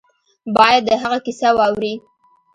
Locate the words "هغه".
1.01-1.17